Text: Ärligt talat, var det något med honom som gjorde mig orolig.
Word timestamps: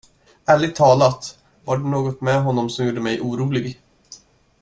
Ärligt 0.45 0.75
talat, 0.75 1.39
var 1.65 1.77
det 1.77 1.83
något 1.89 2.21
med 2.21 2.43
honom 2.43 2.69
som 2.69 2.85
gjorde 2.85 3.01
mig 3.01 3.21
orolig. 3.21 3.81